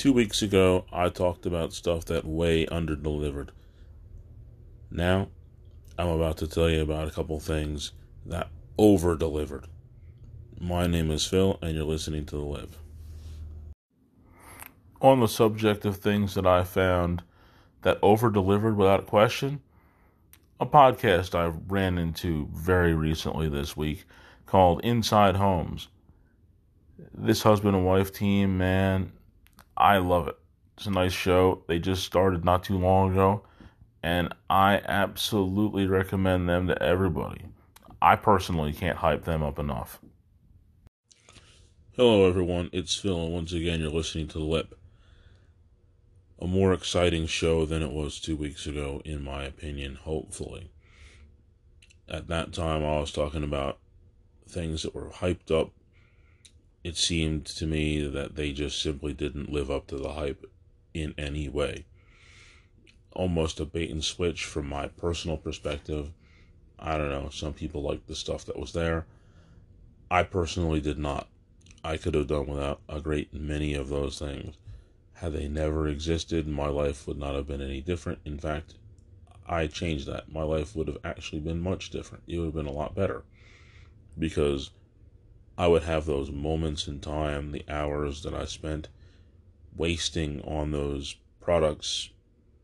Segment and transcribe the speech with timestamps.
[0.00, 3.50] Two weeks ago, I talked about stuff that way underdelivered.
[4.90, 5.28] Now,
[5.98, 7.92] I'm about to tell you about a couple things
[8.24, 9.66] that over delivered.
[10.58, 12.78] My name is Phil, and you're listening to The Live.
[15.02, 17.22] On the subject of things that I found
[17.82, 19.60] that over delivered without question,
[20.58, 24.06] a podcast I ran into very recently this week
[24.46, 25.88] called Inside Homes.
[27.12, 29.12] This husband and wife team, man,
[29.80, 30.36] I love it.
[30.76, 31.64] It's a nice show.
[31.66, 33.44] They just started not too long ago,
[34.02, 37.46] and I absolutely recommend them to everybody.
[38.02, 39.98] I personally can't hype them up enough.
[41.92, 42.68] Hello, everyone.
[42.74, 44.78] It's Phil, and once again, you're listening to Lip.
[46.38, 50.70] A more exciting show than it was two weeks ago, in my opinion, hopefully.
[52.06, 53.78] At that time, I was talking about
[54.46, 55.72] things that were hyped up
[56.82, 60.44] it seemed to me that they just simply didn't live up to the hype
[60.94, 61.84] in any way.
[63.12, 66.10] Almost a bait and switch from my personal perspective.
[66.78, 69.06] I don't know, some people liked the stuff that was there.
[70.10, 71.28] I personally did not.
[71.84, 74.56] I could have done without a great many of those things.
[75.14, 78.20] Had they never existed, my life would not have been any different.
[78.24, 78.74] In fact,
[79.46, 80.32] I changed that.
[80.32, 82.24] My life would have actually been much different.
[82.26, 83.22] It would have been a lot better.
[84.18, 84.70] Because
[85.60, 88.88] I would have those moments in time, the hours that I spent
[89.76, 92.08] wasting on those products,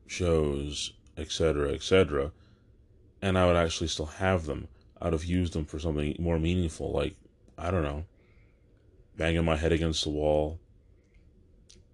[0.07, 2.33] shows, etc., etc.,
[3.21, 4.69] and I would actually still have them.
[4.99, 7.17] I'd have used them for something more meaningful, like,
[7.59, 8.07] I don't know,
[9.15, 10.59] banging my head against the wall,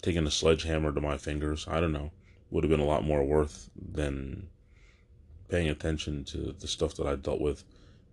[0.02, 1.66] taking a sledgehammer to my fingers.
[1.66, 2.12] I don't know.
[2.50, 4.46] Would have been a lot more worth than
[5.48, 7.64] paying attention to the stuff that I dealt with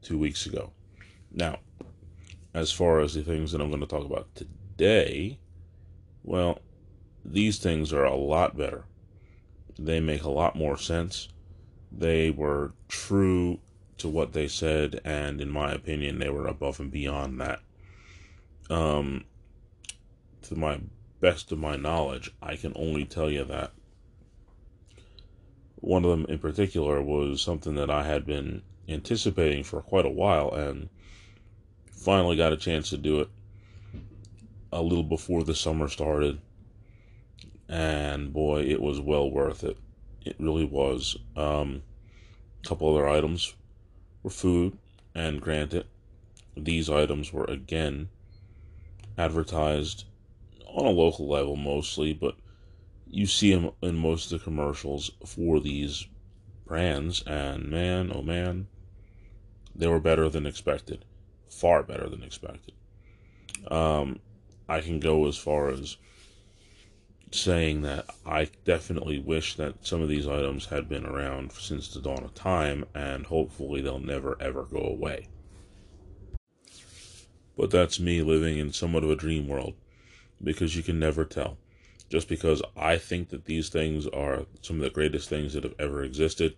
[0.02, 0.72] two weeks ago.
[1.32, 1.60] Now,
[2.60, 5.40] as far as the things that I'm going to talk about today,
[6.24, 6.60] well,
[7.24, 8.84] these things are a lot better.
[9.78, 11.30] They make a lot more sense.
[11.92, 13.60] They were true
[14.00, 17.62] to what they said, and in my opinion, they were above and beyond that.
[18.70, 19.24] Um,
[20.44, 20.82] to my
[21.22, 23.72] best of my knowledge, I can only tell you that
[25.76, 30.10] one of them in particular was something that I had been anticipating for quite a
[30.10, 30.90] while, and
[32.00, 33.30] finally got a chance to do it
[34.72, 36.40] a little before the summer started.
[37.68, 39.78] And boy, it was well worth it.
[40.26, 41.18] It really was.
[41.36, 41.84] Um,
[42.64, 43.54] a couple other items
[44.24, 44.78] were food,
[45.14, 45.86] and granted,
[46.56, 48.10] these items were again
[49.18, 50.06] advertised
[50.68, 52.36] on a local level mostly, but
[53.08, 56.08] you see them in most of the commercials for these
[56.66, 58.68] brands, and man, oh man,
[59.76, 61.06] they were better than expected
[61.50, 62.74] far better than expected.
[63.70, 64.20] Um,
[64.68, 65.98] I can go as far as
[67.32, 72.02] saying that I definitely wish that some of these items had been around since the
[72.02, 75.28] dawn of time, and hopefully they'll never ever go away.
[77.58, 79.74] But that's me living in somewhat of a dream world,
[80.42, 81.58] because you can never tell.
[82.10, 85.76] Just because I think that these things are some of the greatest things that have
[85.78, 86.56] ever existed,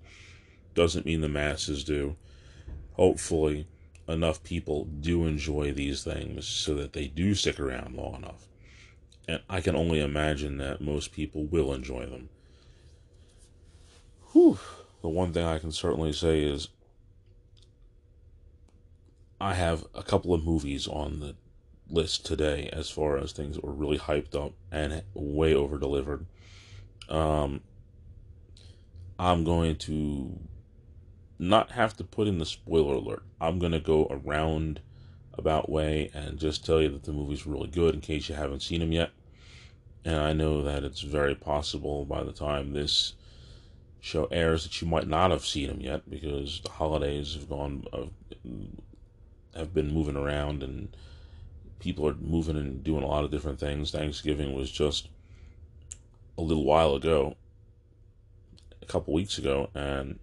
[0.73, 2.15] doesn't mean the masses do.
[2.93, 3.67] Hopefully,
[4.07, 8.47] enough people do enjoy these things so that they do stick around long enough.
[9.27, 12.29] And I can only imagine that most people will enjoy them.
[14.31, 14.59] Whew.
[15.01, 16.67] The one thing I can certainly say is
[19.39, 21.35] I have a couple of movies on the
[21.89, 26.25] list today as far as things that were really hyped up and way over delivered.
[27.09, 27.61] Um,
[29.17, 30.39] I'm going to
[31.41, 33.23] not have to put in the spoiler alert.
[33.41, 34.79] I'm going to go around
[35.33, 38.61] about way and just tell you that the movie's really good in case you haven't
[38.61, 39.09] seen them yet.
[40.05, 43.13] And I know that it's very possible by the time this
[43.99, 47.85] show airs that you might not have seen them yet because the holidays have gone
[47.91, 48.05] uh,
[49.55, 50.95] have been moving around and
[51.79, 53.89] people are moving and doing a lot of different things.
[53.89, 55.09] Thanksgiving was just
[56.37, 57.35] a little while ago,
[58.81, 60.19] a couple weeks ago, and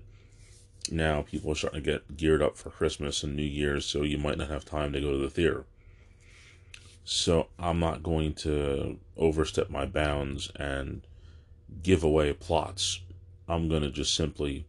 [0.90, 4.18] now people are starting to get geared up for Christmas and New Year's, so you
[4.18, 5.64] might not have time to go to the theater.
[7.04, 11.06] So I'm not going to overstep my bounds and
[11.82, 13.00] give away plots.
[13.48, 14.66] I'm going to just simply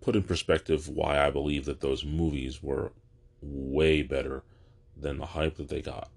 [0.00, 2.92] put in perspective why I believe that those movies were
[3.40, 4.42] way better
[4.96, 6.10] than the hype that they got.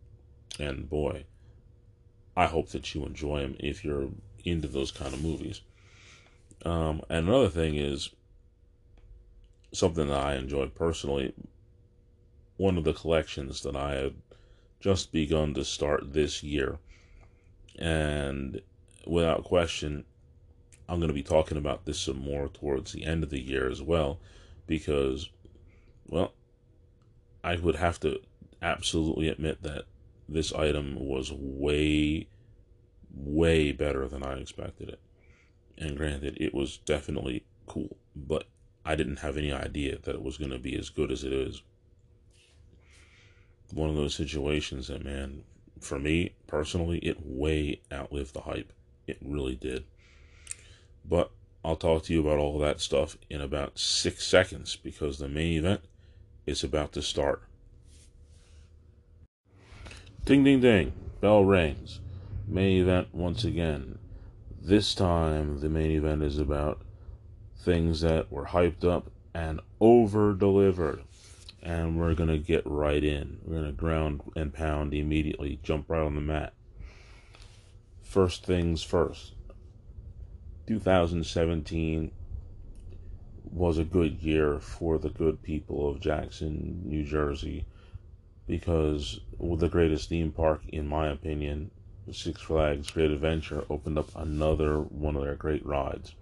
[0.59, 1.25] And boy,
[2.36, 4.09] I hope that you enjoy them if you're
[4.44, 5.62] into those kind of movies.
[6.65, 8.09] Um, and another thing is,
[9.71, 11.33] something that I enjoyed personally.
[12.57, 14.16] One of the collections that I had
[14.80, 16.80] just begun to start this year,
[17.80, 18.62] And
[19.07, 20.04] without question,
[20.88, 23.69] I'm going to be talking about this some more towards the end of the year
[23.69, 24.19] as well,
[24.68, 25.30] because,
[26.07, 26.33] well,
[27.44, 28.19] I would have to
[28.62, 29.86] absolutely admit that
[30.27, 32.27] this item was way,
[33.15, 35.00] way better than I expected it.
[35.77, 38.45] And granted, it was definitely cool, but
[38.89, 41.31] I didn't have any idea that it was going to be as good as it
[41.31, 41.62] is.
[43.71, 45.44] One of those situations that, man,
[45.80, 48.74] for me personally, it way outlived the hype.
[49.06, 49.83] It really did.
[51.06, 51.30] But
[51.63, 55.59] I'll talk to you about all that stuff in about six seconds because the main
[55.59, 55.81] event
[56.47, 57.44] is about to start.
[60.25, 60.94] Ding, ding, ding.
[61.21, 62.00] Bell rings.
[62.47, 64.00] Main event once again.
[64.59, 66.81] This time, the main event is about
[67.69, 71.04] things that were hyped up and over delivered.
[71.62, 73.38] And we're going to get right in.
[73.44, 76.54] We're going to ground and pound immediately, jump right on the mat.
[78.01, 79.36] First things first
[80.66, 82.12] 2017
[83.44, 87.68] was a good year for the good people of Jackson, New Jersey,
[88.48, 91.69] because the greatest theme park, in my opinion,
[92.12, 96.15] Six Flags Great Adventure, opened up another one of their great rides.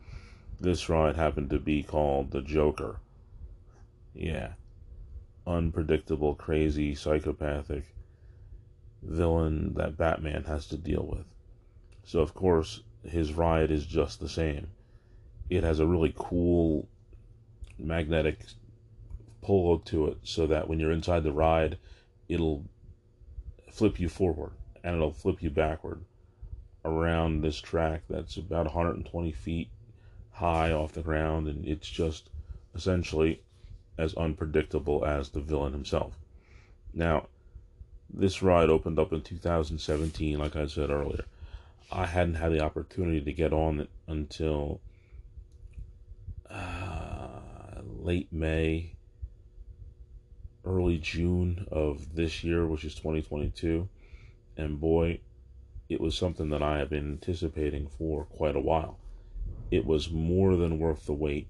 [0.59, 3.00] This ride happened to be called the Joker.
[4.15, 4.54] Yeah.
[5.45, 7.94] Unpredictable, crazy, psychopathic
[9.04, 11.25] villain that Batman has to deal with.
[12.04, 14.68] So, of course, his ride is just the same.
[15.50, 16.88] It has a really cool
[17.77, 18.39] magnetic
[19.42, 21.77] pull to it so that when you're inside the ride,
[22.27, 22.65] it'll
[23.71, 26.04] flip you forward and it'll flip you backward
[26.83, 29.69] around this track that's about 120 feet
[30.38, 32.30] high off the ground, and it's just
[32.75, 33.42] essentially
[33.98, 36.13] as unpredictable as the villain himself.
[36.94, 37.28] Now,
[38.13, 41.25] this ride opened up in 2017, like I said earlier.
[41.92, 44.80] I hadn't had the opportunity to get on it until
[46.50, 48.92] uh, late May,
[50.63, 53.90] early June of this year, which is 2022.
[54.56, 55.19] And boy,
[55.90, 59.00] it was something that I have been anticipating for quite a while.
[59.69, 61.48] It was more than worth the wait.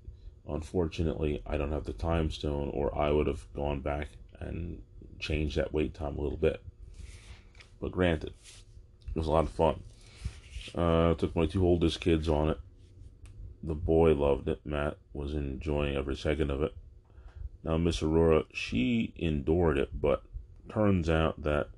[0.47, 4.09] Unfortunately, I don't have the time stone, or I would have gone back
[4.39, 4.81] and
[5.19, 6.61] changed that wait time a little bit.
[7.79, 8.33] But granted,
[9.15, 9.81] it was a lot of fun.
[10.73, 12.59] Uh, took my two oldest kids on it.
[13.63, 14.61] The boy loved it.
[14.65, 16.73] Matt was enjoying every second of it.
[17.63, 20.23] Now, Miss Aurora, she endured it, but
[20.69, 21.69] turns out that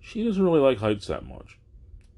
[0.00, 1.58] she doesn't really like heights that much.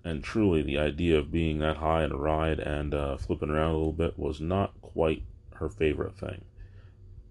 [0.04, 3.70] And truly, the idea of being that high in a ride and uh, flipping around
[3.70, 5.22] a little bit was not quite
[5.54, 6.44] her favorite thing.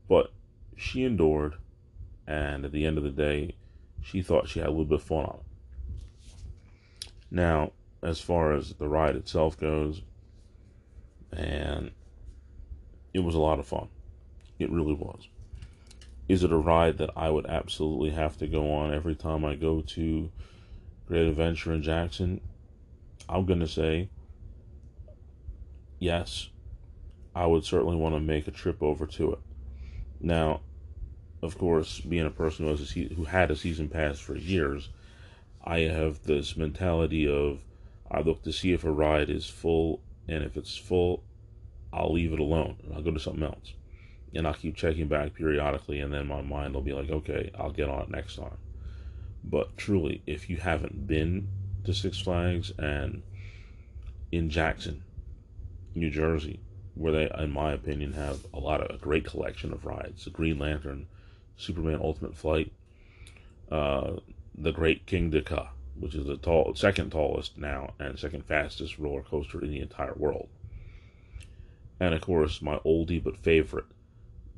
[0.08, 0.32] But
[0.78, 1.56] she endured,
[2.26, 3.56] and at the end of the day,
[4.02, 7.12] she thought she had a little bit of fun on it.
[7.30, 7.72] Now,
[8.02, 10.02] as far as the ride itself goes,
[11.32, 11.92] and
[13.14, 13.90] it was a lot of fun.
[14.60, 15.28] It really was.
[16.28, 19.56] Is it a ride that I would absolutely have to go on every time I
[19.56, 20.32] go to
[21.08, 22.42] Great Adventure in Jackson?
[23.32, 24.10] I'm going to say
[26.00, 26.50] yes.
[27.34, 29.40] I would certainly want to make a trip over to it.
[30.20, 30.60] Now,
[31.42, 34.90] of course, being a person who, has a, who had a season pass for years,
[35.64, 37.60] I have this mentality of
[38.10, 41.24] I look to see if a ride is full, and if it's full,
[41.94, 43.74] I'll leave it alone and I'll go to something else.
[44.36, 47.72] And I'll keep checking back periodically, and then my mind will be like, okay, I'll
[47.72, 48.58] get on it next time.
[49.44, 51.48] But truly, if you haven't been
[51.86, 53.24] to Six Flags and
[54.32, 55.04] in Jackson,
[55.94, 56.60] New Jersey,
[56.96, 60.30] where they, in my opinion, have a lot of a great collection of rides: the
[60.30, 61.08] Green Lantern,
[61.58, 62.72] Superman Ultimate Flight,
[63.72, 64.14] uh,
[64.58, 69.22] the Great Kingda Ka, which is the tall, second tallest now and second fastest roller
[69.22, 70.50] coaster in the entire world.
[72.00, 73.86] And of course, my oldie but favorite,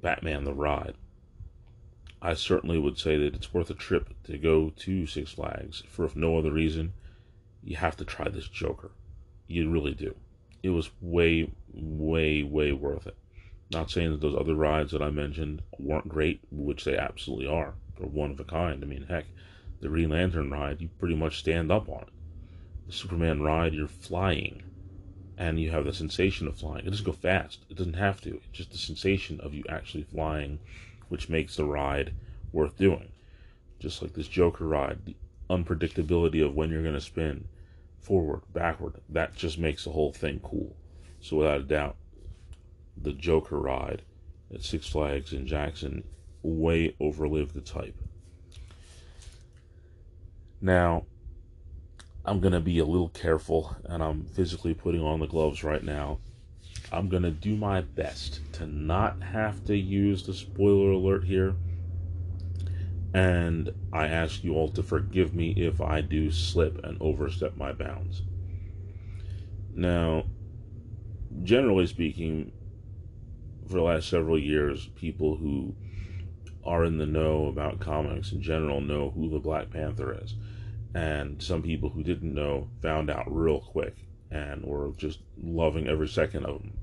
[0.02, 0.96] Batman the Ride.
[2.22, 6.06] I certainly would say that it's worth a trip to go to Six Flags, for
[6.06, 6.94] if no other reason,
[7.62, 8.92] you have to try this Joker.
[9.48, 10.16] You really do.
[10.62, 13.18] It was way, way, way worth it.
[13.72, 17.74] Not saying that those other rides that I mentioned weren't great, which they absolutely are.
[17.98, 18.84] They're one of a kind.
[18.84, 19.26] I mean, heck,
[19.82, 22.14] the Green Lantern ride, you pretty much stand up on it.
[22.88, 24.64] The Superman ride, you're flying,
[25.38, 26.86] and you have the sensation of flying.
[26.86, 27.60] It doesn't go fast.
[27.70, 28.36] It doesn't have to.
[28.36, 30.60] It's just the sensation of you actually flying,
[31.10, 32.14] which makes the ride
[32.52, 33.12] worth doing.
[33.80, 35.16] Just like this Joker ride, the
[35.50, 37.46] unpredictability of when you're going to spin
[38.04, 40.76] forward, backward, that just makes the whole thing cool.
[41.22, 41.96] So without a doubt,
[43.02, 44.04] the Joker ride
[44.54, 46.04] at Six Flags in Jackson
[46.42, 47.96] way overlived the type.
[50.62, 51.06] Now,
[52.26, 55.84] I'm going to be a little careful and I'm physically putting on the gloves right
[55.84, 56.20] now.
[56.92, 61.56] I'm going to do my best to not have to use the spoiler alert here.
[63.14, 67.72] And I ask you all to forgive me if I do slip and overstep my
[67.72, 68.24] bounds.
[69.76, 70.26] Now,
[71.44, 72.52] generally speaking,
[73.68, 75.76] for the last several years, people who
[76.66, 80.36] are in the know about comics in general know who the Black Panther is.
[80.96, 83.96] And some people who didn't know found out real quick
[84.32, 86.74] and were just loving every second of them.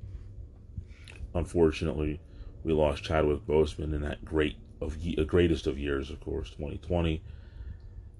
[1.34, 2.20] Unfortunately,
[2.62, 7.22] we lost Chadwick Boseman in that great of uh, greatest of years, of course, 2020.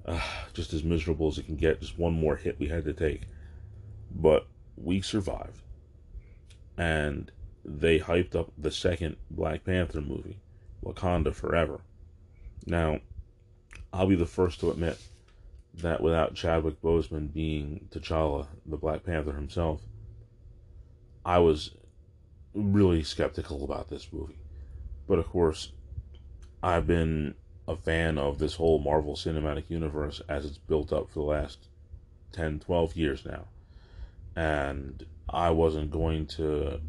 [0.06, 0.20] Uh,
[0.54, 1.80] just as miserable as it can get.
[1.80, 3.22] Just one more hit we had to take,
[4.10, 5.62] but we survived,
[6.78, 7.30] and
[7.64, 10.40] they hyped up the second Black Panther movie,
[10.82, 11.80] Wakanda Forever.
[12.66, 13.00] Now,
[13.92, 14.98] I'll be the first to admit
[15.74, 19.82] that without Chadwick Boseman being T'Challa, the Black Panther himself,
[21.24, 21.72] I was
[22.54, 24.38] really skeptical about this movie.
[25.06, 25.72] But of course,
[26.62, 27.34] I've been
[27.66, 31.68] a fan of this whole Marvel Cinematic Universe as it's built up for the last
[32.32, 33.46] 10, 12 years now.
[34.36, 36.80] And I wasn't going to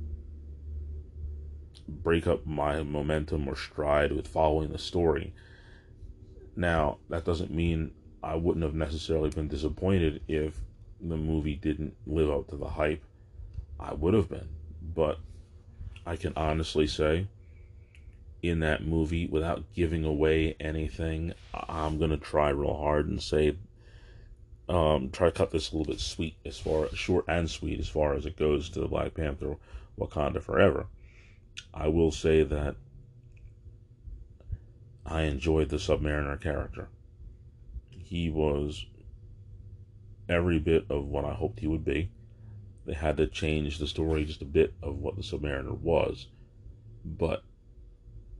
[1.87, 5.33] break up my momentum or stride with following the story.
[6.55, 7.91] Now, that doesn't mean
[8.23, 10.55] I wouldn't have necessarily been disappointed if
[10.99, 13.03] the movie didn't live up to the hype.
[13.79, 14.49] I would have been.
[14.93, 15.19] But
[16.05, 17.27] I can honestly say,
[18.41, 23.55] in that movie, without giving away anything, I'm to try real hard and say,
[24.67, 27.89] um, try to cut this a little bit sweet as far short and sweet as
[27.89, 29.57] far as it goes to the Black Panther
[29.99, 30.87] Wakanda Forever.
[31.73, 32.75] I will say that
[35.05, 36.87] I enjoyed the Submariner character.
[37.89, 38.85] He was
[40.29, 42.09] every bit of what I hoped he would be.
[42.85, 46.27] They had to change the story just a bit of what the Submariner was,
[47.05, 47.43] but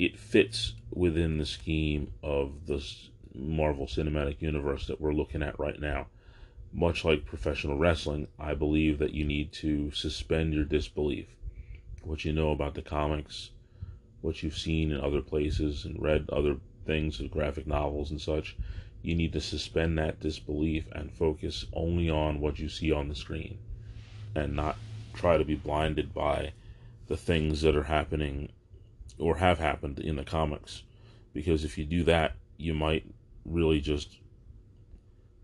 [0.04, 2.84] it fits within the scheme of the
[3.36, 6.08] Marvel Cinematic Universe that we're looking at right now.
[6.74, 11.28] Much like professional wrestling, I believe that you need to suspend your disbelief
[12.04, 13.52] what you know about the comics,
[14.22, 18.58] what you've seen in other places and read other things, of graphic novels and such,
[19.04, 23.16] you need to suspend that disbelief and focus only on what you see on the
[23.16, 23.58] screen
[24.34, 24.78] and not
[25.14, 26.52] try to be blinded by
[27.08, 28.50] the things that are happening
[29.22, 30.84] or have happened in the comics.
[31.34, 33.06] Because if you do that, you might
[33.46, 34.18] really just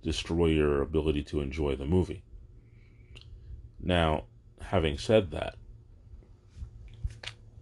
[0.04, 2.24] destroy your ability to enjoy the movie.
[3.80, 4.24] Now,
[4.62, 5.56] having said that,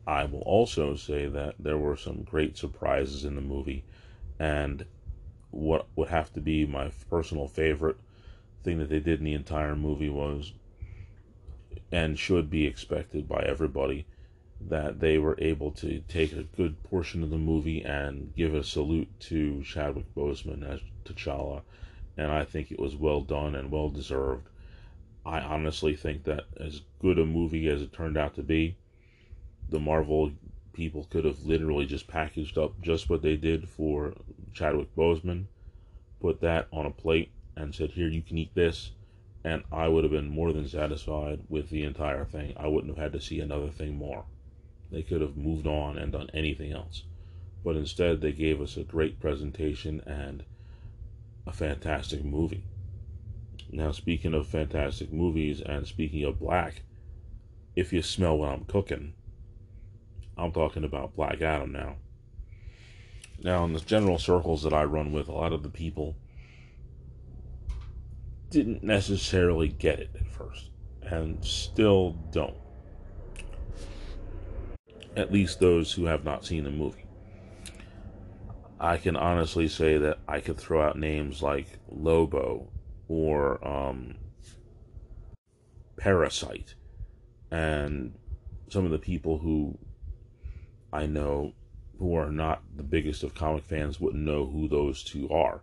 [0.08, 3.84] I will also say that there were some great surprises in the movie,
[4.40, 4.86] and
[5.52, 7.98] what would have to be my personal favorite
[8.64, 10.54] thing that they did in the entire movie was,
[11.92, 14.06] and should be expected by everybody,
[14.62, 18.64] that they were able to take a good portion of the movie and give a
[18.64, 21.62] salute to Chadwick Boseman as T'Challa,
[22.18, 24.48] and I think it was well done and well deserved.
[25.26, 28.78] I honestly think that as good a movie as it turned out to be,
[29.70, 30.32] the Marvel
[30.74, 34.14] people could have literally just packaged up just what they did for
[34.54, 35.46] Chadwick Boseman,
[36.20, 38.92] put that on a plate, and said, Here, you can eat this.
[39.44, 42.54] And I would have been more than satisfied with the entire thing.
[42.58, 44.26] I wouldn't have had to see another thing more.
[44.96, 47.04] They could have moved on and done anything else.
[47.66, 50.46] But instead, they gave us a great presentation and
[51.46, 52.64] a fantastic movie.
[53.70, 56.84] Now, speaking of fantastic movies and speaking of black,
[57.76, 59.16] if you smell what I'm cooking,
[60.38, 61.98] I'm talking about Black Adam now.
[63.44, 66.16] Now, in the general circles that I run with, a lot of the people
[68.50, 70.70] didn't necessarily get it at first,
[71.02, 72.56] and still don't.
[75.16, 77.06] At least those who have not seen the movie.
[78.80, 82.68] I can honestly say that I could throw out names like Lobo
[83.08, 84.16] or um,
[85.96, 86.76] Parasite,
[87.50, 88.14] and
[88.68, 89.78] some of the people who
[90.92, 91.54] I know
[92.00, 95.62] who are not the biggest of comic fans wouldn't know who those two are.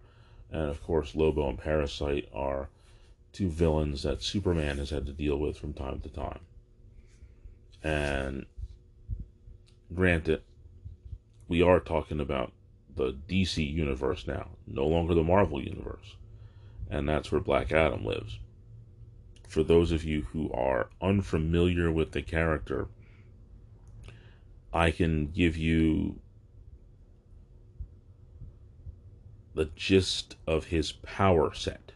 [0.50, 2.68] And of course, Lobo and Parasite are
[3.32, 6.40] two villains that Superman has had to deal with from time to time.
[7.82, 8.46] And
[9.94, 10.42] granted,
[11.48, 12.52] we are talking about
[12.94, 16.16] the DC universe now, no longer the Marvel universe.
[16.90, 18.38] And that's where Black Adam lives.
[19.48, 22.88] For those of you who are unfamiliar with the character,
[24.72, 26.20] I can give you
[29.54, 31.92] the gist of his power set.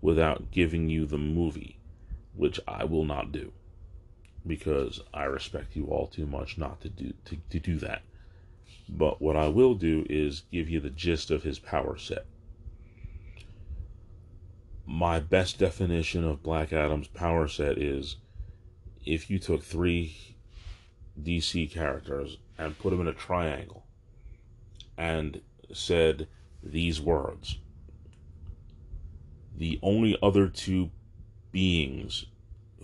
[0.00, 1.76] without giving you the movie,
[2.34, 3.52] which I will not do
[4.48, 8.02] because I respect you all too much not to do to, to do that.
[8.88, 12.24] But what I will do is give you the gist of his power set.
[14.86, 18.16] My best definition of Black Adam's power set is
[19.04, 20.16] if you took three
[21.22, 23.84] DC characters and put them in a triangle
[24.96, 25.40] and
[25.72, 26.26] said
[26.62, 27.58] these words.
[29.56, 30.90] The only other two
[31.52, 32.26] beings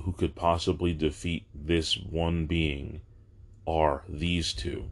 [0.02, 3.00] who could possibly defeat this one being
[3.66, 4.90] are these two.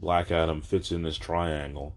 [0.00, 1.94] Black Adam fits in this triangle,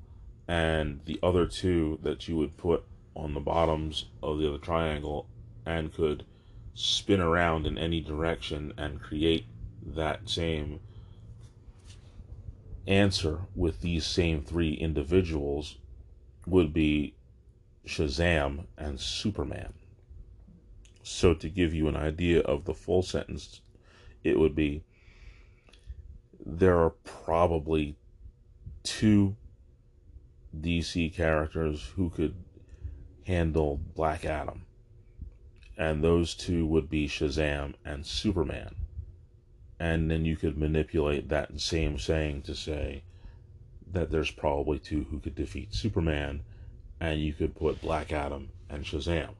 [0.48, 2.84] and the other two that you would put
[3.16, 5.28] on the bottoms of the other triangle
[5.66, 6.24] and could
[6.74, 9.46] spin around in any direction and create
[9.86, 10.80] that same
[12.88, 15.78] answer with these same three individuals
[16.46, 17.14] would be
[17.86, 19.74] Shazam and Superman.
[21.10, 23.62] So, to give you an idea of the full sentence,
[24.26, 24.84] it would be
[26.46, 27.96] there are probably
[28.84, 29.38] two
[30.56, 32.36] DC characters who could
[33.26, 34.66] handle Black Adam,
[35.78, 38.76] and those two would be Shazam and Superman.
[39.80, 43.04] And then you could manipulate that same saying to say
[43.92, 46.44] that there's probably two who could defeat Superman,
[47.00, 49.36] and you could put Black Adam and Shazam,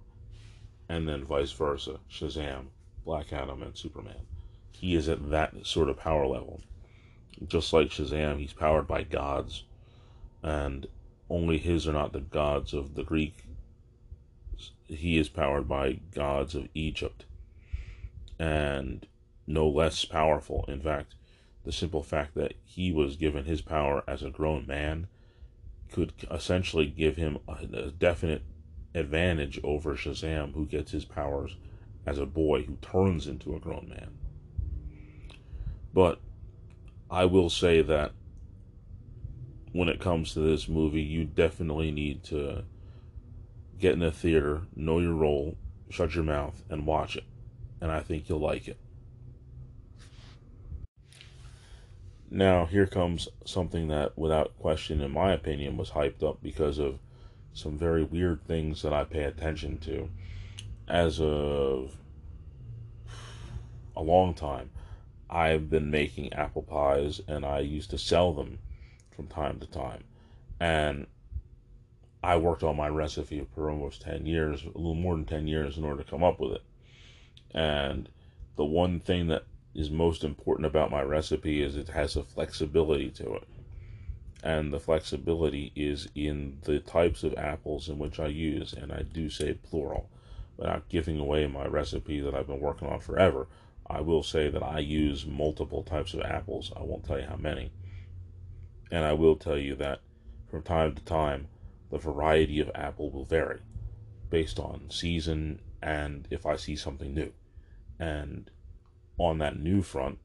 [0.90, 2.68] and then vice versa Shazam,
[3.06, 4.26] Black Adam, and Superman.
[4.72, 6.62] He is at that sort of power level.
[7.48, 9.64] Just like Shazam, he's powered by gods,
[10.42, 10.88] and
[11.30, 13.44] only his are not the gods of the Greek.
[14.88, 17.26] He is powered by gods of Egypt.
[18.40, 19.06] And
[19.46, 20.66] no less powerful.
[20.68, 21.16] In fact,
[21.64, 25.08] the simple fact that he was given his power as a grown man
[25.92, 28.44] could essentially give him a, definite
[28.98, 31.56] advantage over Shazam, who gets his powers
[32.06, 34.18] as a boy who turns into a grown man.
[35.94, 36.20] But
[37.10, 38.12] I will say that
[39.72, 42.64] when it comes to this movie, you definitely need to
[43.80, 45.58] get in a theater, know your role,
[45.90, 47.26] shut your mouth, and watch it.
[47.80, 48.78] And I think you'll like it.
[52.30, 57.00] Now, here comes something that, without question, in my opinion, was hyped up because of
[57.58, 60.10] some very weird things that I pay attention to.
[60.88, 61.96] As of
[63.96, 64.70] a long time,
[65.30, 68.60] I've been making apple pies and I used to sell them
[69.16, 70.04] from time to time.
[70.60, 71.08] And
[72.24, 75.78] I worked on my recipe for almost 10 years, a little more than 10 years,
[75.78, 76.64] in order to come up with it.
[77.52, 78.08] And
[78.56, 79.44] the one thing that
[79.74, 83.48] is most important about my recipe is it has a flexibility to it.
[84.44, 89.02] And the flexibility is in the types of apples in which I use, and I
[89.02, 90.10] do say plural.
[90.58, 93.48] Without giving away my recipe that I've been working on forever,
[93.90, 96.72] I will say that I use multiple types of apples.
[96.76, 97.72] I won't tell you how many.
[98.92, 100.02] And I will tell you that
[100.50, 101.48] from time to time,
[101.90, 103.62] the variety of apple will vary
[104.30, 107.32] based on season and if I see something new.
[108.00, 108.50] And
[109.18, 110.20] on that new front,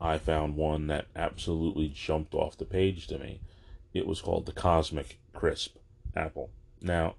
[0.00, 3.40] I found one that absolutely jumped off the page to me.
[3.92, 5.76] It was called the Cosmic Crisp
[6.16, 6.50] Apple.
[6.80, 7.16] Now,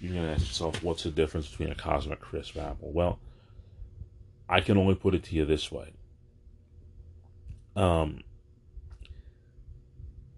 [0.00, 2.90] you're going to ask yourself, what's the difference between a Cosmic Crisp apple?
[2.90, 3.18] Well,
[4.48, 5.92] I can only put it to you this way.
[7.76, 8.22] Um,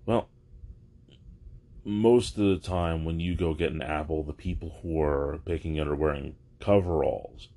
[0.04, 0.28] well,
[1.84, 5.76] most of the time when you go get an apple, the people who are picking
[5.76, 7.48] it are wearing coveralls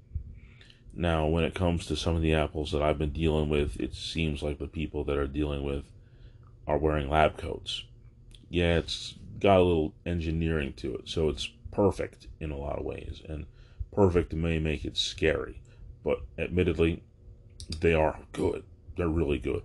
[0.97, 3.93] now, when it comes to some of the apples that I've been dealing with, it
[3.93, 5.83] seems like the people that are dealing with
[6.65, 7.83] are wearing lab coats.
[8.49, 12.85] Yeah, it's got a little engineering to it, so it's perfect in a lot of
[12.85, 13.45] ways, and
[13.93, 15.61] perfect may make it scary,
[16.01, 17.03] but admittedly,
[17.81, 18.63] they are good.
[18.95, 19.63] They're really good.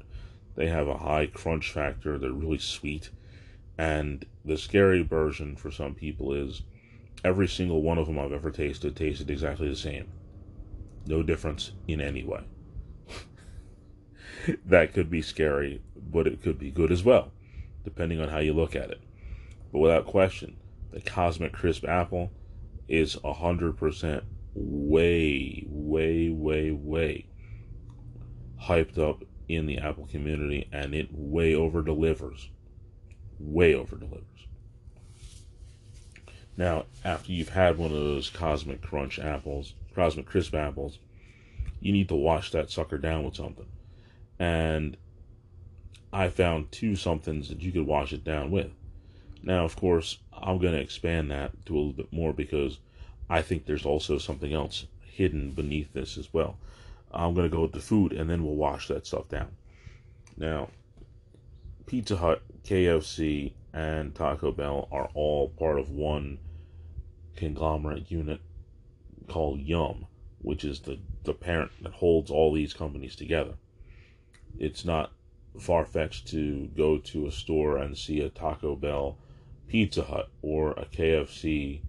[0.56, 3.10] They have a high crunch factor, they're really sweet,
[3.78, 6.62] and the scary version for some people is
[7.24, 10.08] every single one of them I've ever tasted tasted exactly the same
[11.06, 12.42] no difference in any way.
[14.66, 17.32] that could be scary, but it could be good as well,
[17.84, 19.00] depending on how you look at it.
[19.72, 20.56] But without question,
[20.92, 22.30] the Cosmic Crisp Apple
[22.88, 24.22] is 100%
[24.54, 27.26] way, way, way, way
[28.60, 32.50] hyped up in the Apple community, and it way over delivers.
[33.38, 34.24] Way over delivers.
[36.56, 40.98] Now, after you've had one of those Cosmic Crunch apples, Cosmic Crisp apples,
[41.80, 43.66] you need to wash that sucker down with something.
[44.38, 44.96] And
[46.12, 48.70] I found two somethings that you could wash it down with.
[49.42, 52.78] Now, of course, I'm going to expand that to a little bit more because
[53.28, 56.58] I think there's also something else hidden beneath this as well.
[57.12, 59.50] I'm going to go with the food and then we'll wash that stuff down.
[60.36, 60.68] Now,
[61.86, 66.38] Pizza Hut, KFC, and Taco Bell are all part of one
[67.36, 68.40] conglomerate unit
[69.30, 70.06] called Yum,
[70.42, 73.54] which is the, the parent that holds all these companies together.
[74.58, 75.12] It's not
[75.58, 79.16] far fetched to go to a store and see a Taco Bell
[79.68, 81.80] Pizza Hut or a KFC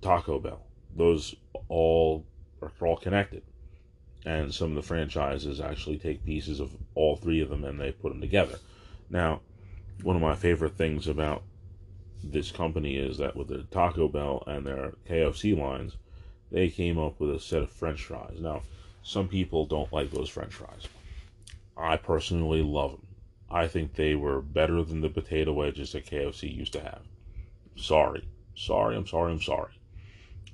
[0.00, 0.62] Taco Bell.
[0.96, 1.34] Those
[1.68, 2.24] all
[2.60, 3.42] are all connected.
[4.24, 7.90] And some of the franchises actually take pieces of all three of them and they
[7.90, 8.58] put them together.
[9.10, 9.40] Now,
[10.02, 11.42] one of my favorite things about
[12.22, 15.96] this company is that with the Taco Bell and their KFC lines,
[16.50, 18.38] they came up with a set of French fries.
[18.38, 18.62] Now,
[19.02, 20.86] some people don't like those French fries.
[21.76, 23.06] I personally love them.
[23.50, 27.02] I think they were better than the potato wedges that KFC used to have.
[27.76, 28.26] Sorry.
[28.54, 29.72] Sorry, I'm sorry, I'm sorry.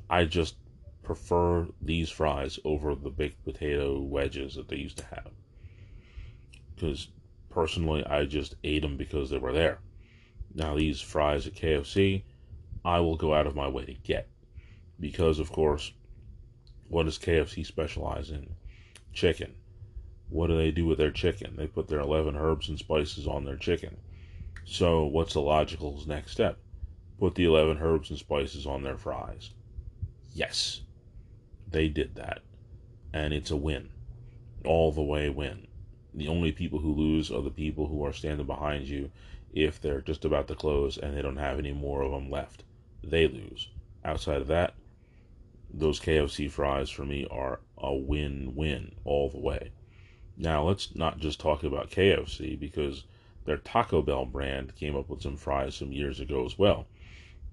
[0.08, 0.56] I just
[1.02, 5.30] prefer these fries over the baked potato wedges that they used to have.
[6.74, 7.08] Because
[7.50, 9.80] personally, I just ate them because they were there.
[10.54, 12.22] Now, these fries at KFC,
[12.84, 14.28] I will go out of my way to get.
[14.98, 15.92] Because, of course,
[16.88, 18.54] what does KFC specialize in?
[19.12, 19.54] Chicken.
[20.30, 21.54] What do they do with their chicken?
[21.56, 23.96] They put their 11 herbs and spices on their chicken.
[24.64, 26.58] So, what's the logical next step?
[27.18, 29.50] Put the 11 herbs and spices on their fries.
[30.32, 30.82] Yes,
[31.70, 32.40] they did that.
[33.12, 33.88] And it's a win.
[34.64, 35.66] All the way win.
[36.14, 39.10] The only people who lose are the people who are standing behind you
[39.52, 42.64] if they're just about to close and they don't have any more of them left.
[43.02, 43.68] They lose.
[44.04, 44.74] Outside of that,
[45.72, 49.70] those KFC fries for me are a win win all the way.
[50.36, 53.04] Now, let's not just talk about KFC because
[53.44, 56.86] their Taco Bell brand came up with some fries some years ago as well.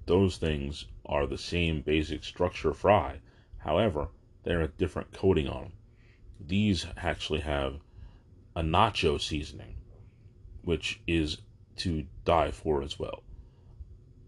[0.06, 3.20] Those things are the same basic structure fry,
[3.58, 4.10] however,
[4.44, 5.74] they're a different coating on them.
[6.40, 7.80] These actually have
[8.56, 9.76] a nacho seasoning,
[10.62, 11.40] which is
[11.78, 13.24] to die for as well.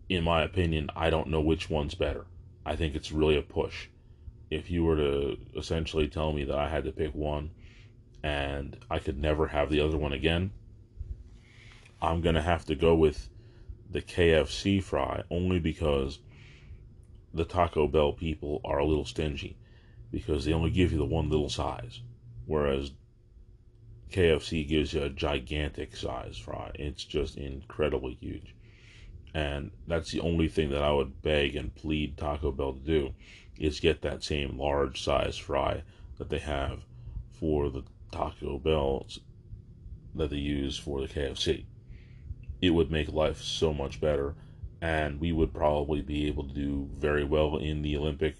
[0.09, 2.25] In my opinion, I don't know which one's better.
[2.65, 3.87] I think it's really a push.
[4.49, 7.51] If you were to essentially tell me that I had to pick one,
[8.23, 10.51] and I could never have the other one again,
[12.01, 13.29] I'm going to have to go with
[13.89, 16.19] the KFC fry only because
[17.33, 19.57] the Taco Bell people are a little stingy
[20.11, 22.01] because they only give you the one little size,
[22.45, 22.91] whereas
[24.11, 26.71] KFC gives you a gigantic size fry.
[26.75, 28.55] It's just incredibly huge.
[29.33, 33.13] And that's the only thing that I would beg and plead Taco Bell to do
[33.59, 35.83] is get that same large size fry
[36.17, 36.79] that they have
[37.31, 39.19] for the Taco Bells
[40.15, 41.65] that they use for the KFC.
[42.61, 44.35] It would make life so much better,
[44.81, 48.37] and we would probably be able to do very well in the Olympic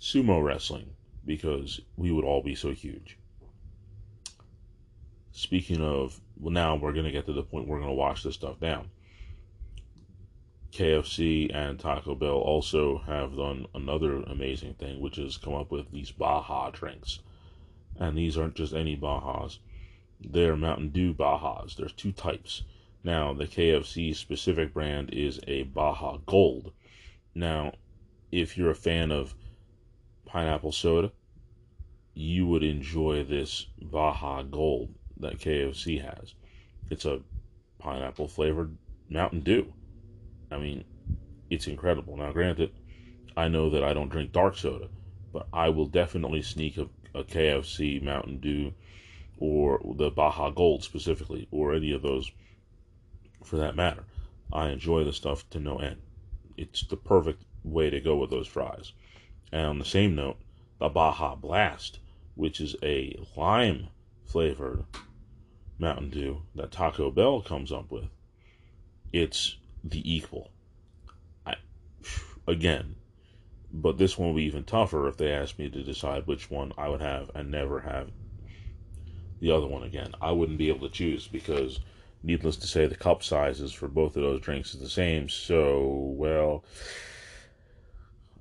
[0.00, 0.90] sumo wrestling
[1.24, 3.18] because we would all be so huge.
[5.38, 8.22] Speaking of, well, now we're going to get to the point we're going to wash
[8.22, 8.88] this stuff down.
[10.72, 15.92] KFC and Taco Bell also have done another amazing thing, which is come up with
[15.92, 17.18] these Baja drinks.
[18.00, 19.58] And these aren't just any Bajas,
[20.18, 21.76] they're Mountain Dew Bajas.
[21.76, 22.62] There's two types.
[23.04, 26.72] Now, the KFC specific brand is a Baja Gold.
[27.34, 27.74] Now,
[28.32, 29.34] if you're a fan of
[30.24, 31.12] pineapple soda,
[32.14, 36.34] you would enjoy this Baja Gold that KFC has.
[36.90, 37.20] It's a
[37.78, 38.76] pineapple flavored
[39.08, 39.72] Mountain Dew.
[40.50, 40.84] I mean,
[41.50, 42.16] it's incredible.
[42.16, 42.72] Now, granted,
[43.36, 44.88] I know that I don't drink dark soda,
[45.32, 48.72] but I will definitely sneak a, a KFC Mountain Dew
[49.38, 52.30] or the Baja Gold specifically, or any of those
[53.44, 54.04] for that matter.
[54.52, 56.00] I enjoy the stuff to no end.
[56.56, 58.92] It's the perfect way to go with those fries.
[59.52, 60.38] And on the same note,
[60.78, 61.98] the Baja Blast,
[62.34, 63.88] which is a lime
[64.26, 64.84] flavored
[65.78, 68.08] Mountain Dew that Taco Bell comes up with,
[69.12, 70.50] it's the equal.
[71.46, 71.54] I,
[72.46, 72.96] again,
[73.72, 76.72] but this one will be even tougher if they ask me to decide which one
[76.76, 78.10] I would have and never have
[79.40, 80.12] the other one again.
[80.20, 81.80] I wouldn't be able to choose because,
[82.22, 85.28] needless to say, the cup sizes for both of those drinks is the same.
[85.28, 86.64] So, well,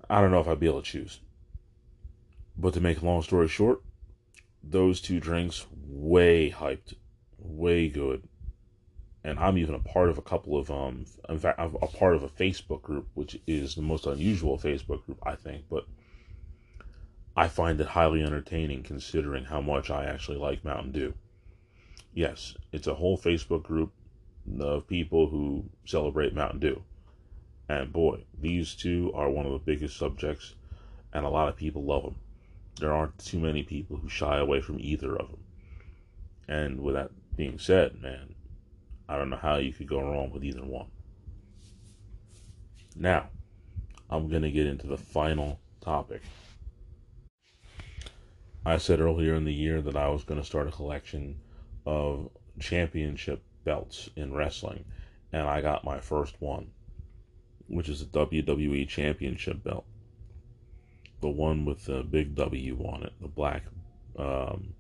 [0.10, 1.19] I don't know if I'd be able to choose.
[2.58, 3.82] But to make a long story short,
[4.69, 6.95] those two drinks way hyped
[7.38, 8.28] way good.
[9.23, 12.15] And I'm even a part of a couple of um in fact I'm a part
[12.15, 15.86] of a Facebook group which is the most unusual Facebook group I think, but
[17.38, 21.13] I find it highly entertaining considering how much I actually like Mountain Dew.
[22.13, 23.91] Yes, it's a whole Facebook group
[24.60, 26.82] of people who celebrate Mountain Dew.
[27.67, 30.56] And boy, these two are one of the biggest subjects,
[31.12, 32.15] and a lot of people love them.
[32.80, 35.44] There aren't too many people who shy away from either of them.
[36.48, 38.36] And with that being said, man,
[39.08, 40.88] I don't know how you could go wrong with either one.
[42.96, 43.30] Now,
[44.10, 46.22] I'm going to get into the final topic.
[48.66, 51.40] I said earlier in the year that I was going to start a collection
[51.86, 54.86] of championship belts in wrestling,
[55.32, 56.72] and I got my first one,
[57.68, 59.86] which is a WWE Championship belt.
[61.21, 63.63] The one with the big W on it, the black
[64.17, 64.73] um,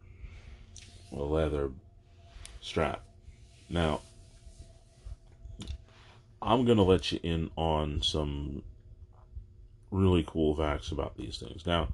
[1.11, 1.71] leather
[2.61, 3.03] strap.
[3.69, 4.01] Now,
[6.41, 8.61] I'm going to let you in on some
[9.89, 11.65] really cool facts about these things.
[11.65, 11.89] Now,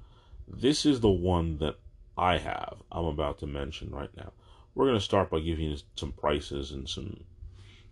[0.47, 1.77] this is the one that
[2.17, 4.33] I have, I'm about to mention right now.
[4.75, 7.23] We're going to start by giving you some prices and some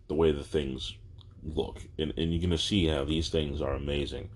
[0.07, 0.95] the way the things
[1.43, 1.81] look.
[1.97, 4.29] And, and you're going to see how these things are amazing.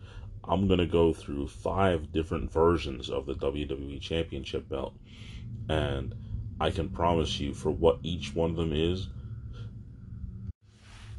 [0.45, 4.93] I'm going to go through five different versions of the WWE Championship belt.
[5.69, 6.13] And
[6.59, 9.07] I can promise you, for what each one of them is,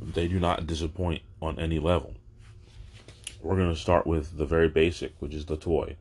[0.01, 2.15] they do not disappoint on any level.
[3.43, 5.97] We're going to start with the very basic, which is the toy.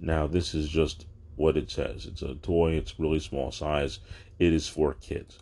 [0.00, 2.06] Now, this is just what it says.
[2.06, 3.98] It's a toy, it's really small size.
[4.38, 5.38] It is for kids.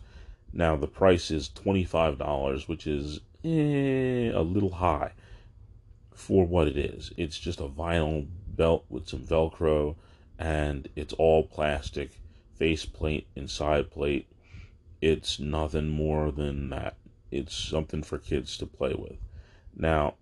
[0.51, 5.11] Now, the price is $25, which is eh, a little high
[6.15, 7.11] for what it is.
[7.17, 9.95] It's just a vinyl belt with some Velcro,
[10.39, 12.11] and it's all plastic
[12.57, 14.27] faceplate and side plate.
[15.01, 16.95] It's nothing more than that.
[17.31, 19.17] It's something for kids to play with.
[19.75, 20.15] Now,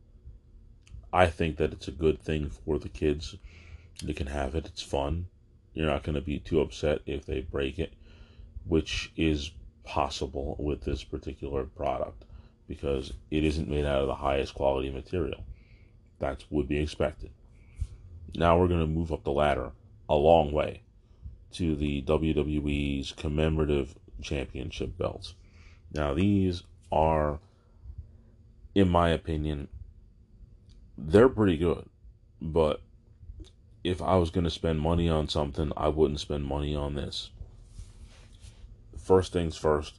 [1.13, 3.35] I think that it's a good thing for the kids.
[4.03, 4.65] They can have it.
[4.65, 5.27] It's fun.
[5.73, 7.93] You're not going to be too upset if they break it,
[8.65, 9.51] which is
[9.83, 12.25] possible with this particular product
[12.67, 15.43] because it isn't made out of the highest quality material.
[16.23, 17.31] That would be expected.
[18.33, 19.73] Now we're going to move up the ladder
[20.07, 20.83] a long way
[21.51, 25.35] to the WWE's commemorative championship belts.
[25.93, 27.39] Now, these are,
[28.73, 29.67] in my opinion,
[30.97, 31.89] they're pretty good.
[32.41, 32.79] But
[33.83, 37.31] if I was going to spend money on something, I wouldn't spend money on this.
[38.97, 39.95] First things first,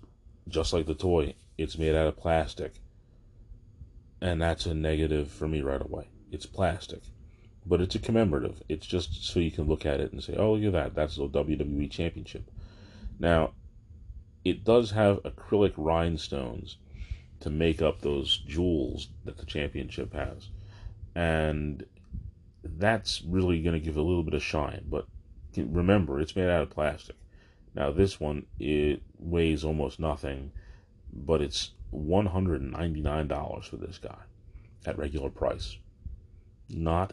[0.49, 2.73] just like the toy, it's made out of plastic.
[4.23, 6.09] And that's a negative for me right away.
[6.35, 7.03] It's plastic
[7.67, 8.63] but it's a commemorative.
[8.69, 10.95] It's just so you can look at it and say, "Oh, look at that!
[10.95, 12.51] That's the WWE Championship."
[13.19, 13.53] Now,
[14.45, 16.77] it does have acrylic rhinestones
[17.41, 20.49] to make up those jewels that the championship has,
[21.15, 21.87] and
[22.63, 24.85] that's really going to give a little bit of shine.
[24.89, 25.07] But
[25.57, 27.17] remember, it's made out of plastic.
[27.75, 30.53] Now, this one it weighs almost nothing,
[31.13, 34.19] but it's one hundred and ninety nine dollars for this guy
[34.85, 35.79] at regular price.
[36.69, 37.13] Not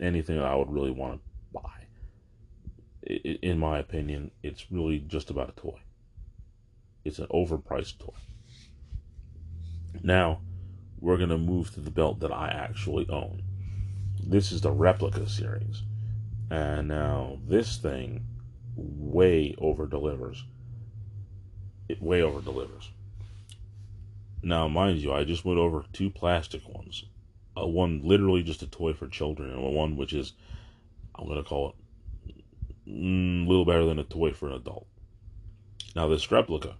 [0.00, 1.86] anything I would really want to buy.
[3.42, 5.78] In my opinion, it's really just about a toy.
[7.04, 8.14] It's an overpriced toy.
[10.02, 10.40] Now,
[11.00, 13.42] we're going to move to the belt that I actually own.
[14.22, 15.82] This is the replica series.
[16.50, 18.24] And now, this thing
[18.76, 20.44] way over delivers.
[21.88, 22.90] It way over delivers.
[24.42, 27.04] Now, mind you, I just went over two plastic ones
[27.56, 30.32] a one literally just a toy for children, and one which is
[31.14, 31.74] I'm gonna call
[32.28, 32.34] it
[32.88, 34.86] mm, a little better than a toy for an adult.
[35.94, 36.76] Now this replica,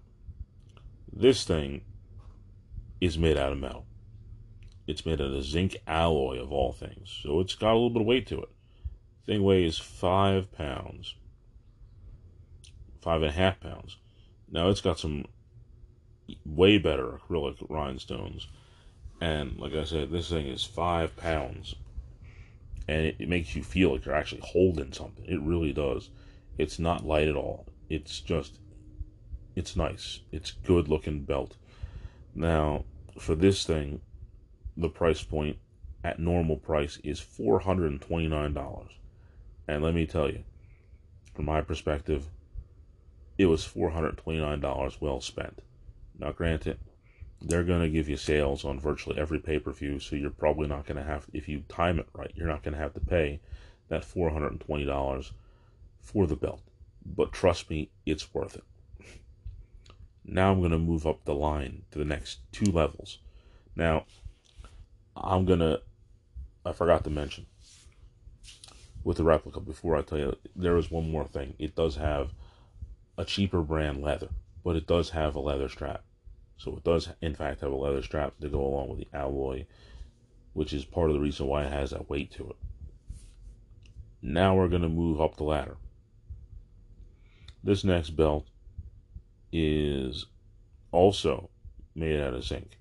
[1.12, 1.82] this thing
[3.00, 3.86] is made out of metal.
[4.86, 8.02] It's made out of zinc alloy of all things, so it's got a little bit
[8.02, 8.50] of weight to it.
[9.24, 11.14] Thing weighs five pounds,
[13.00, 13.96] five and a half pounds.
[14.50, 15.24] Now it's got some
[16.44, 18.48] way better acrylic rhinestones
[19.20, 21.74] and like I said, this thing is five pounds.
[22.86, 25.24] And it, it makes you feel like you're actually holding something.
[25.26, 26.10] It really does.
[26.58, 27.66] It's not light at all.
[27.88, 28.58] It's just,
[29.56, 30.20] it's nice.
[30.32, 31.56] It's good looking belt.
[32.34, 32.84] Now,
[33.18, 34.00] for this thing,
[34.76, 35.58] the price point
[36.02, 38.88] at normal price is $429.
[39.66, 40.44] And let me tell you,
[41.34, 42.26] from my perspective,
[43.38, 45.62] it was $429 well spent.
[46.18, 46.78] Now, granted,
[47.44, 50.66] they're going to give you sales on virtually every pay per view, so you're probably
[50.66, 53.00] not going to have, if you time it right, you're not going to have to
[53.00, 53.40] pay
[53.88, 55.30] that $420
[56.00, 56.62] for the belt.
[57.04, 58.64] But trust me, it's worth it.
[60.24, 63.18] Now I'm going to move up the line to the next two levels.
[63.76, 64.06] Now,
[65.14, 65.82] I'm going to,
[66.64, 67.46] I forgot to mention
[69.02, 71.54] with the replica before I tell you, there is one more thing.
[71.58, 72.32] It does have
[73.18, 74.30] a cheaper brand leather,
[74.64, 76.02] but it does have a leather strap
[76.56, 79.66] So it does, in fact, have a leather strap to go along with the alloy,
[80.52, 82.56] which is part of the reason why it has that weight to it.
[84.22, 85.76] Now we're going to move up the ladder.
[87.62, 88.46] This next belt
[89.52, 90.26] is
[90.92, 91.50] also
[91.94, 92.78] made out of zinc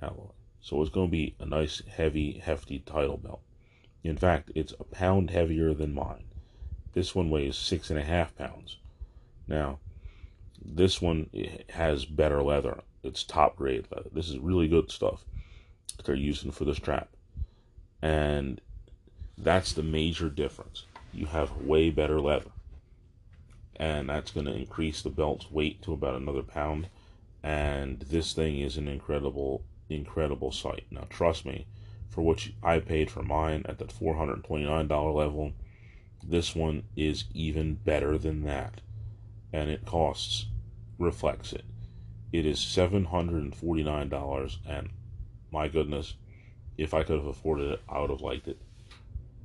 [0.00, 0.30] alloy.
[0.60, 3.42] So it's going to be a nice, heavy, hefty title belt.
[4.02, 6.24] In fact, it's a pound heavier than mine.
[6.92, 8.78] This one weighs six and a half pounds.
[9.46, 9.78] Now,
[10.64, 11.30] this one
[11.70, 12.80] has better leather.
[13.02, 14.10] It's top grade leather.
[14.12, 15.24] This is really good stuff
[16.04, 17.08] they're using for the strap.
[18.00, 18.60] And
[19.36, 20.84] that's the major difference.
[21.12, 22.50] You have way better leather.
[23.76, 26.88] And that's going to increase the belt's weight to about another pound.
[27.42, 30.86] And this thing is an incredible, incredible sight.
[30.90, 31.66] Now, trust me,
[32.08, 35.52] for what I paid for mine at that $429 level,
[36.22, 38.80] this one is even better than that.
[39.52, 40.46] And it costs
[40.98, 41.64] reflects it.
[42.32, 44.90] It is $749 and
[45.50, 46.14] my goodness,
[46.76, 48.58] if I could have afforded it, I would have liked it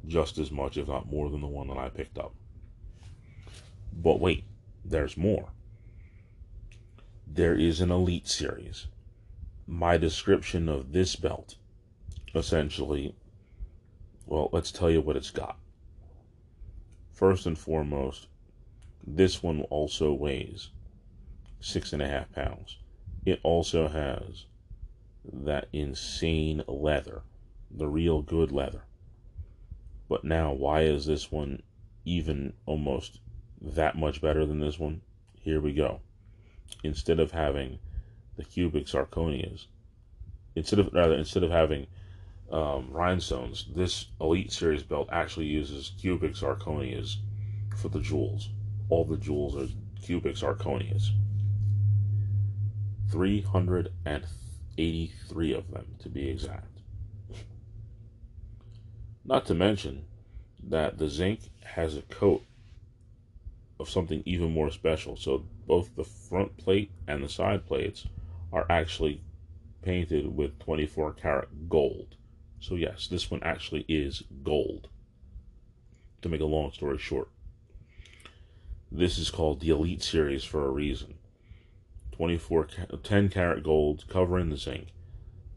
[0.06, 2.34] just as much, if not more than the one that I picked up.
[3.94, 4.44] But wait,
[4.84, 5.50] there's more.
[7.26, 8.88] There is an Elite Series.
[9.66, 11.56] My description of this belt
[12.36, 13.16] essentially,
[14.26, 15.58] well, let's tell you what it's got.
[17.14, 18.28] First and foremost,
[19.06, 20.70] this one also weighs
[21.64, 22.78] six and a half pounds.
[23.26, 24.46] It also has
[25.32, 27.22] that insane leather,
[27.72, 28.84] the real good leather.
[30.10, 31.64] But now, why is this one
[32.04, 33.22] even almost
[33.62, 35.02] that much better than this one?
[35.40, 36.02] Here we go.
[36.84, 37.80] Instead of having
[38.36, 39.68] the cubic zirconias,
[40.56, 41.88] instead of rather instead of having
[42.52, 47.16] um, rhinestones, this Elite Series belt actually uses cubic zirconias
[47.78, 48.50] for the jewels.
[48.90, 51.12] All the jewels are cubic zirconias.
[53.14, 56.80] 383 of them, to be exact.
[59.24, 60.06] Not to mention
[60.64, 62.44] that the zinc has a coat
[63.80, 65.16] of something even more special.
[65.16, 68.08] So both the front plate and the side plates
[68.52, 69.22] are actually
[69.84, 72.16] painted with 24 karat gold.
[72.60, 74.88] So, yes, this one actually is gold.
[76.24, 77.30] To make a long story short,
[78.92, 81.20] this is called the Elite Series for a reason.
[82.14, 82.68] 24
[83.02, 84.88] 10 karat gold covering the zinc,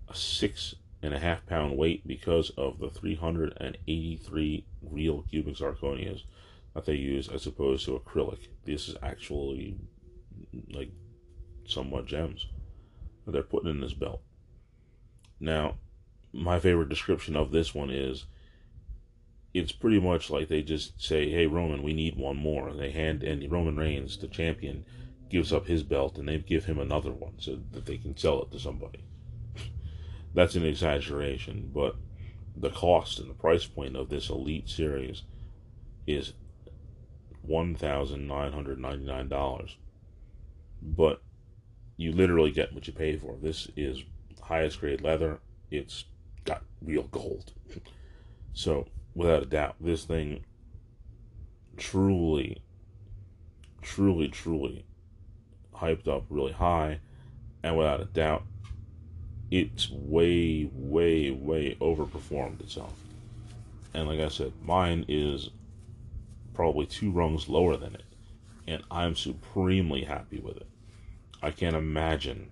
[0.08, 6.22] a six and a half pound weight because of the 383 real cubic zirconias
[6.74, 8.48] that they use as opposed to acrylic.
[8.64, 9.76] This is actually
[10.72, 10.90] like
[11.66, 12.46] somewhat gems
[13.24, 14.22] that they're putting in this belt.
[15.40, 15.76] Now,
[16.32, 18.26] my favorite description of this one is
[19.54, 22.90] it's pretty much like they just say, "Hey Roman, we need one more." And they
[22.90, 24.84] hand and Roman Reigns, the champion,
[25.28, 28.42] gives up his belt, and they give him another one so that they can sell
[28.42, 29.04] it to somebody.
[30.34, 31.96] That's an exaggeration, but
[32.56, 35.22] the cost and the price point of this Elite Series
[36.06, 36.32] is
[37.42, 39.76] one thousand nine hundred ninety nine dollars.
[40.82, 41.22] But
[41.96, 43.36] you literally get what you pay for.
[43.40, 44.02] This is
[44.42, 45.40] highest grade leather.
[45.70, 46.04] It's
[46.44, 47.52] got real gold.
[48.58, 50.42] So, without a doubt, this thing
[51.76, 52.62] truly,
[53.82, 54.85] truly, truly
[55.76, 57.00] hyped up really high.
[57.62, 58.44] And without a doubt,
[59.50, 62.94] it's way, way, way overperformed itself.
[63.94, 65.50] And like I said, mine is
[66.54, 68.04] probably two rungs lower than it.
[68.66, 70.66] And I'm supremely happy with it.
[71.42, 72.50] I can't imagine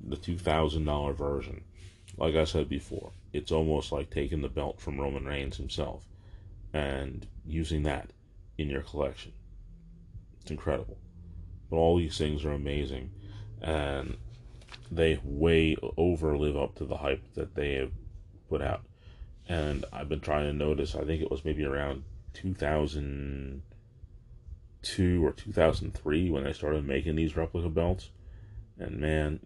[0.00, 1.62] the $2,000 version
[2.18, 6.04] like I said before, it's almost like taking the belt from Roman Reigns himself
[6.72, 8.10] and using that
[8.58, 9.32] in your collection.
[10.42, 10.98] It's incredible.
[11.70, 13.10] But all these things are amazing
[13.60, 14.16] and
[14.90, 17.92] they way over live up to the hype that they have
[18.48, 18.82] put out.
[19.48, 22.04] And I've been trying to notice, I think it was maybe around
[22.34, 28.10] 2002 or 2003 when they started making these replica belts.
[28.78, 29.40] And man,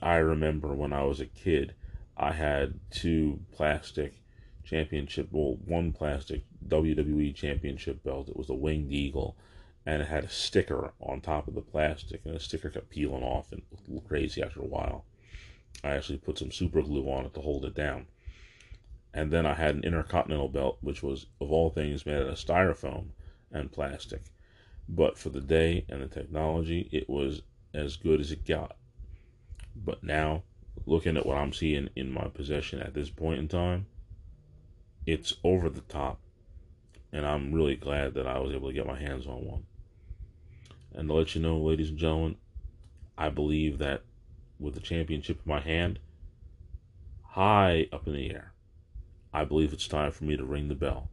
[0.00, 1.74] I remember when I was a kid
[2.16, 4.14] I had two plastic
[4.62, 8.28] championship, well, one plastic WWE championship belt.
[8.28, 9.36] It was a winged eagle,
[9.86, 13.22] and it had a sticker on top of the plastic, and the sticker kept peeling
[13.22, 15.04] off and looked crazy after a while.
[15.82, 18.06] I actually put some super glue on it to hold it down.
[19.12, 22.36] And then I had an intercontinental belt, which was, of all things, made out of
[22.36, 23.08] styrofoam
[23.52, 24.22] and plastic.
[24.88, 28.76] But for the day and the technology, it was as good as it got.
[29.76, 30.42] But now
[30.86, 33.86] looking at what I'm seeing in my possession at this point in time,
[35.06, 36.20] it's over the top.
[37.12, 39.64] And I'm really glad that I was able to get my hands on one.
[40.94, 42.36] And to let you know, ladies and gentlemen,
[43.18, 44.02] I believe that
[44.58, 45.98] with the championship in my hand,
[47.22, 48.52] high up in the air.
[49.32, 51.08] I believe it's time for me to ring the bell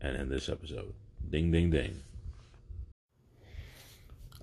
[0.00, 0.94] and end this episode.
[1.28, 2.00] Ding, ding, ding.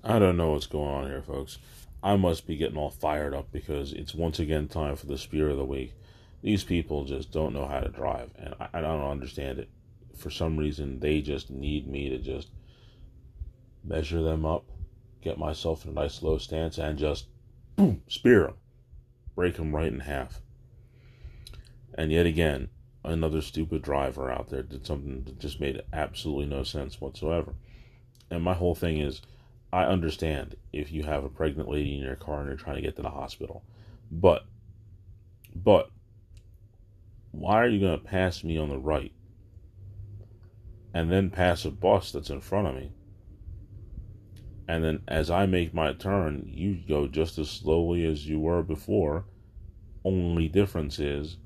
[0.04, 1.58] I don't know what's going on here, folks.
[2.02, 5.48] I must be getting all fired up because it's once again time for the spear
[5.48, 5.94] of the week.
[6.42, 9.70] These people just don't know how to drive, and I, I don't understand it.
[10.14, 12.50] For some reason, they just need me to just
[13.82, 14.66] measure them up,
[15.24, 17.26] get myself in a nice low stance, and just
[17.74, 18.54] boom, spear him,
[19.34, 20.40] break him right in half.
[21.96, 22.68] And yet again,
[23.04, 27.54] another stupid driver out there did something that just made absolutely no sense whatsoever.
[28.30, 29.22] And my whole thing is
[29.72, 32.82] I understand if you have a pregnant lady in your car and you're trying to
[32.82, 33.64] get to the hospital.
[34.10, 34.44] But,
[35.54, 35.90] but,
[37.32, 39.12] why are you going to pass me on the right
[40.92, 42.92] and then pass a bus that's in front of me?
[44.66, 48.62] And then as I make my turn, you go just as slowly as you were
[48.62, 49.24] before.
[50.04, 51.36] Only difference is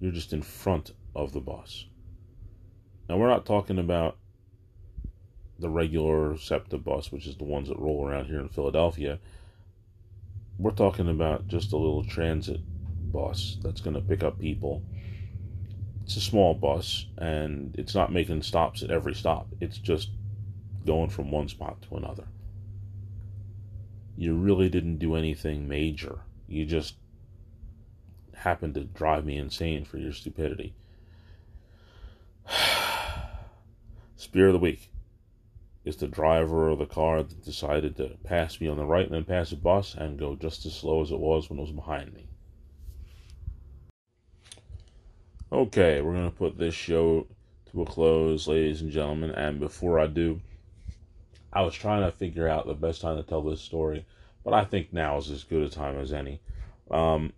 [0.00, 1.86] you're just in front of the bus.
[3.08, 4.18] Now, we're not talking about
[5.58, 9.18] the regular SEPTA bus, which is the ones that roll around here in Philadelphia.
[10.58, 12.60] We're talking about just a little transit
[13.10, 14.82] bus that's going to pick up people.
[16.04, 19.48] It's a small bus, and it's not making stops at every stop.
[19.60, 20.10] It's just
[20.86, 22.24] going from one spot to another.
[24.18, 26.18] You really didn't do anything major.
[26.48, 26.96] You just
[28.34, 30.74] happened to drive me insane for your stupidity.
[34.16, 34.90] Spear of the week
[35.84, 39.14] is the driver of the car that decided to pass me on the right and
[39.14, 41.70] then pass the bus and go just as slow as it was when it was
[41.70, 42.26] behind me.
[45.52, 47.28] Okay, we're going to put this show
[47.70, 49.30] to a close, ladies and gentlemen.
[49.30, 50.40] And before I do,
[51.52, 54.04] I was trying to figure out the best time to tell this story,
[54.44, 56.40] but I think now is as good a time as any.
[56.90, 57.32] Um,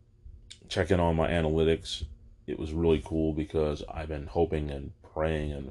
[0.69, 2.05] checking on my analytics,
[2.47, 5.71] it was really cool because I've been hoping and praying and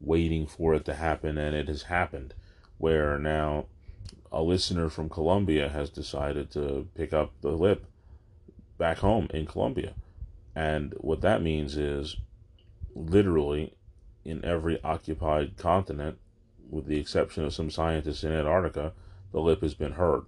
[0.00, 2.34] waiting for it to happen, and it has happened.
[2.78, 3.66] Where now
[4.30, 7.86] a listener from Colombia has decided to pick up the lip
[8.78, 9.94] back home in Colombia.
[10.54, 12.16] And what that means is
[12.94, 13.74] literally
[14.24, 16.18] in every occupied continent,
[16.68, 18.92] with the exception of some scientists in Antarctica,
[19.32, 20.24] the lip has been heard.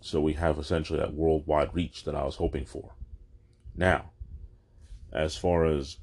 [0.00, 2.92] So we have essentially that worldwide reach that I was hoping for.
[3.74, 4.10] Now,
[5.12, 5.98] as far as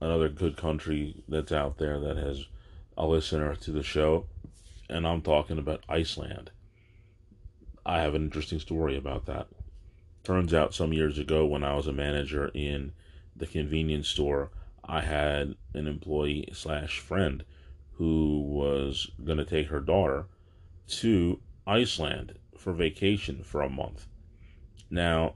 [0.00, 2.46] another good country that's out there that has
[2.96, 4.26] a listener to the show,
[4.88, 6.50] and I'm talking about Iceland.
[7.84, 9.48] I have an interesting story about that.
[10.24, 12.92] Turns out some years ago, when I was a manager in
[13.34, 14.50] the convenience store,
[14.84, 17.44] I had an employee slash friend
[17.98, 20.26] who was going to take her daughter
[20.86, 24.06] to Iceland for vacation for a month.
[24.90, 25.34] Now,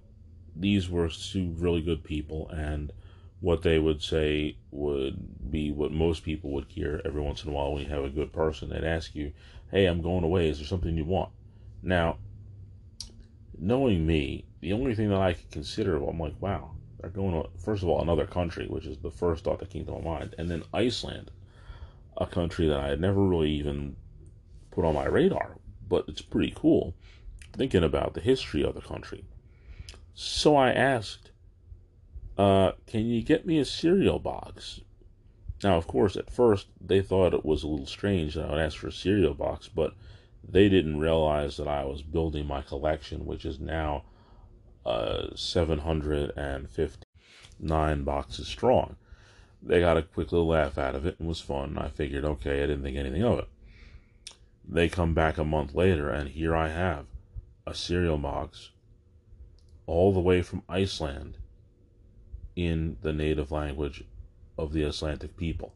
[0.54, 2.92] these were two really good people, and
[3.40, 7.52] what they would say would be what most people would hear every once in a
[7.52, 8.70] while when you have a good person.
[8.70, 9.32] They'd ask you,
[9.70, 10.48] Hey, I'm going away.
[10.48, 11.30] Is there something you want?
[11.82, 12.18] Now,
[13.58, 17.48] knowing me, the only thing that I could consider, I'm like, wow, they're going to,
[17.58, 20.34] first of all, another country, which is the first thought that came to my mind,
[20.38, 21.30] and then Iceland,
[22.16, 23.96] a country that I had never really even
[24.70, 25.56] put on my radar,
[25.88, 26.94] but it's pretty cool
[27.52, 29.24] thinking about the history of the country.
[30.14, 31.30] So I asked,
[32.36, 34.80] uh, can you get me a cereal box?
[35.62, 38.60] Now, of course, at first they thought it was a little strange that I would
[38.60, 39.94] ask for a cereal box, but
[40.46, 44.02] they didn't realize that I was building my collection, which is now
[44.84, 48.96] uh, 759 boxes strong.
[49.64, 51.78] They got a quick little laugh out of it and was fun.
[51.78, 53.48] I figured, okay, I didn't think anything of it.
[54.68, 57.06] They come back a month later, and here I have
[57.66, 58.70] a cereal box
[59.86, 61.38] all the way from Iceland
[62.56, 64.04] in the native language
[64.58, 65.74] of the Icelandic people.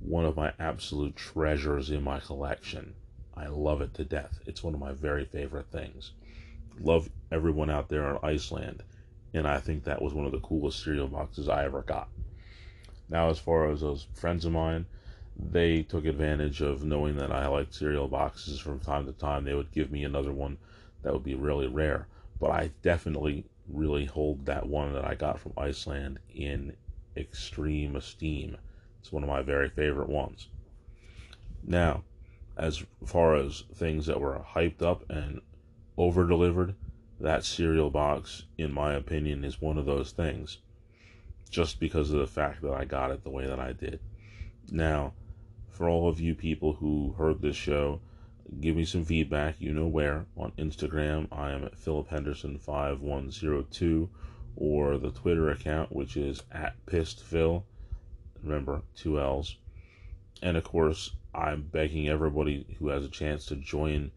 [0.00, 2.94] One of my absolute treasures in my collection.
[3.36, 4.40] I love it to death.
[4.46, 6.12] It's one of my very favorite things.
[6.80, 8.82] Love everyone out there in Iceland,
[9.34, 12.08] and I think that was one of the coolest cereal boxes I ever got.
[13.08, 14.86] Now, as far as those friends of mine,
[15.36, 19.44] they took advantage of knowing that I liked cereal boxes from time to time.
[19.44, 20.58] They would give me another one
[21.02, 22.06] that would be really rare.
[22.40, 26.74] But I definitely really hold that one that I got from Iceland in
[27.16, 28.56] extreme esteem.
[29.00, 30.48] It's one of my very favorite ones.
[31.62, 32.04] Now,
[32.56, 35.40] as far as things that were hyped up and
[35.96, 36.74] over delivered,
[37.20, 40.58] that cereal box, in my opinion, is one of those things.
[41.48, 44.00] Just because of the fact that I got it the way that I did.
[44.70, 45.14] Now,
[45.70, 48.00] for all of you people who heard this show,
[48.60, 49.56] give me some feedback.
[49.58, 50.26] You know where.
[50.36, 54.08] On Instagram, I am at Philip Henderson5102,
[54.56, 57.62] or the Twitter account, which is at PissedPhil.
[58.42, 59.56] Remember, two L's.
[60.42, 64.10] And of course, I'm begging everybody who has a chance to join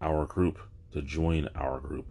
[0.00, 0.58] our group
[0.92, 2.06] to join our group.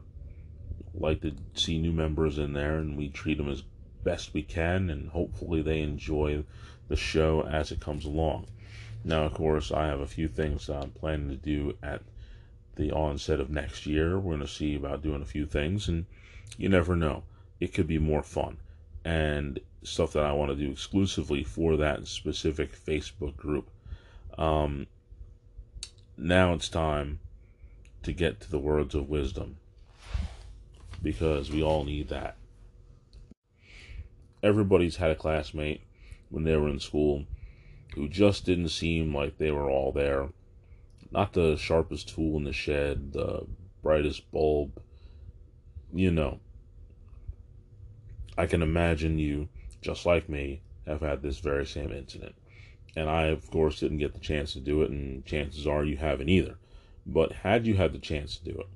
[0.93, 3.63] Like to see new members in there, and we treat them as
[4.07, 6.41] best we can, and hopefully they enjoy
[6.87, 8.45] the show as it comes along.
[9.03, 12.01] Now, of course, I have a few things I'm planning to do at
[12.77, 14.17] the onset of next year.
[14.17, 16.05] We're going to see about doing a few things, and
[16.57, 17.23] you never know.
[17.59, 18.55] It could be more fun
[19.03, 23.69] and stuff that I want to do exclusively for that specific Facebook group.
[24.37, 24.87] Um,
[26.17, 27.19] now it's time
[28.03, 29.57] to get to the words of wisdom
[31.03, 32.37] because we all need that.
[34.47, 35.81] Everybody's had a classmate
[36.29, 37.25] when they were in school
[37.95, 40.29] who just didn't seem like they were all there.
[41.11, 43.45] Not the sharpest tool in the shed, the
[43.83, 44.81] brightest bulb,
[45.93, 46.39] you know.
[48.37, 49.49] I can imagine you,
[49.81, 52.35] just like me, have had this very same incident.
[52.95, 55.97] And I, of course, didn't get the chance to do it, and chances are you
[55.97, 56.57] haven't either.
[57.05, 58.67] But had you had the chance to do it,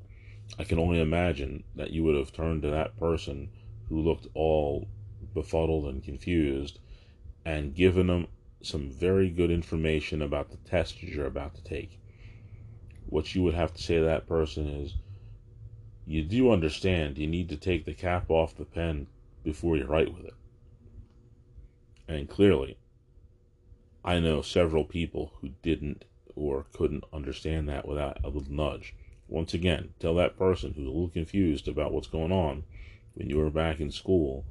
[0.60, 3.52] I can only imagine that you would have turned to that person
[3.88, 4.90] who looked all
[5.34, 6.80] befuddled and confused
[7.46, 8.28] and given them
[8.62, 12.00] some very good information about the test you're about to take.
[13.08, 14.96] What you would have to say to that person is,
[16.06, 19.08] you do understand you need to take the cap off the pen
[19.44, 20.34] before you write with it.
[22.08, 22.78] And clearly,
[24.04, 26.06] I know several people who didn't
[26.36, 28.96] or couldn't understand that without a little nudge.
[29.28, 32.64] Once again, tell that person who's a little confused about what's going on
[33.14, 34.46] when you were back in school,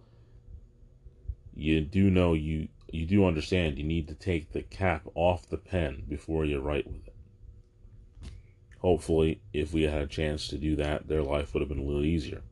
[1.54, 5.56] you do know you you do understand you need to take the cap off the
[5.56, 7.14] pen before you write with it.
[8.80, 11.84] Hopefully, if we had a chance to do that, their life would have been a
[11.84, 12.42] little easier.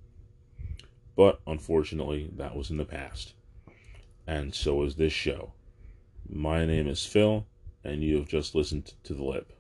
[1.17, 3.35] But unfortunately, that was in the past.
[4.27, 5.55] And so is this show.
[6.29, 7.47] My name is Phil,
[7.83, 9.58] and you have just listened to The Lip.